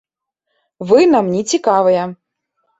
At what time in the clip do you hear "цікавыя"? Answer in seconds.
1.53-2.11